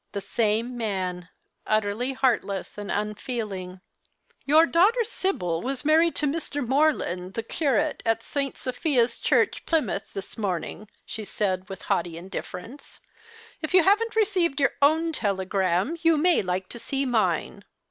[0.13, 1.29] The same man,
[1.67, 3.81] utterly heartless and unfeeling."
[4.47, 6.67] Your daughter Sibyl was married to Mv.
[6.67, 8.57] Morland, the curate, at St.
[8.57, 12.99] Sophia's Church, Plymouth, this morn ing," she said with haughty indifference."
[13.61, 17.63] If you haven't received your own telegram, you may like to see mine."